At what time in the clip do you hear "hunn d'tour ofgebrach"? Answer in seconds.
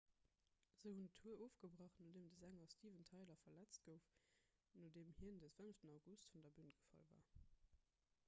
0.91-1.97